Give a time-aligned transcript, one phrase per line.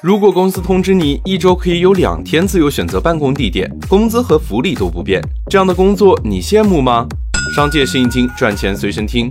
[0.00, 7.04] 如果公司通知你一周可以有两天自由选择办公地点，工资和福利都不变，这样的工作你羡慕吗？
[7.56, 9.28] 商界生意经，赚钱随身听。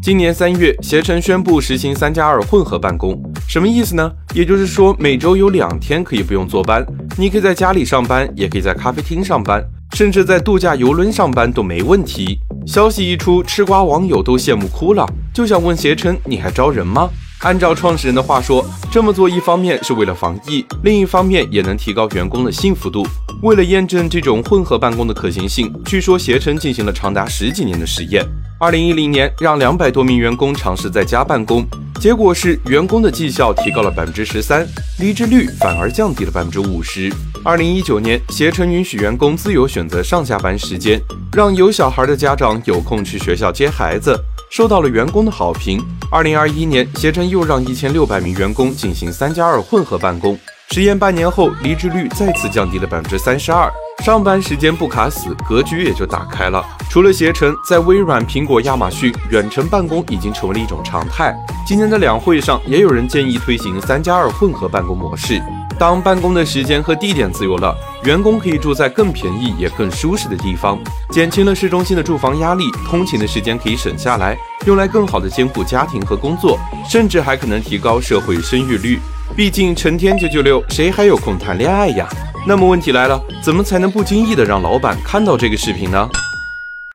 [0.00, 4.08] 今年三月，携程宣布实行三加二混合办公，什么意思呢？
[4.32, 6.86] 也就是说每周有两天可以不用坐班，
[7.18, 9.64] 你可以在家里上班，也可以在咖啡厅上班，
[9.96, 12.38] 甚至在度假游轮上班都没问题。
[12.68, 15.04] 消息一出，吃瓜网友都羡慕哭了，
[15.34, 17.10] 就想问携程，你还招人吗？
[17.44, 23.06] 按照创始人的话说，这么做一方面是为了防疫，另一方面也能提高员工的幸福度。
[23.42, 28.24] 为了验证这种混合办公的可行性，据说携程进行了长达十几年的实验。
[28.58, 31.66] 二零一零年，让两百多名员工尝试在家办公，
[32.00, 34.66] 结果是员工的绩效提高了百分之十三，
[34.98, 37.12] 离职率反而降低了百分之五十。
[37.44, 40.98] 二零一九年，携程允许员工自由选择上下班时间，
[41.34, 44.18] 让有小孩的家长有空去学校接孩子。
[44.54, 45.84] 受到了员工的好评。
[46.08, 50.38] 二零二一年，携程又让一千六百名员工进行三加二混合办公，
[50.70, 53.68] 实验半年后，离职率再次降低了百分之三十二，
[54.04, 56.64] 上班时间不卡死，格局也就打开了。
[56.88, 61.34] 除了携程，在微软、苹果、亚马逊，远程办公已经成为了一种常态。
[61.66, 65.42] 今年的两会上，也有人建议推行三加二混合办公模式。
[65.80, 70.78] 当办公的时间和地点自由了，员工可以住在更便宜也更舒适的地方，
[71.10, 78.98] 减轻了市中心的住房压力，通勤的时间可以省下来，用来更好的兼顾家庭和工作，甚至还可能提高社会生育率。
[79.34, 82.06] 毕竟成天九九六，谁还有空谈恋爱呀？
[82.46, 86.06] 那么问题来了，怎么才能不经意的让老板看到这个视频呢？